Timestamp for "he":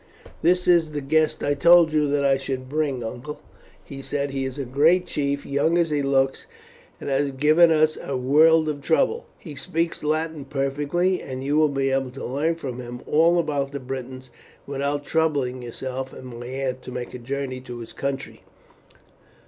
3.83-4.01, 4.31-4.45, 5.91-6.01, 9.37-9.53